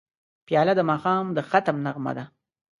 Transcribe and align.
پیاله 0.45 0.73
د 0.77 0.81
ماښام 0.89 1.25
د 1.37 1.39
ختم 1.49 1.75
نغمه 1.85 2.11
ده. 2.17 2.25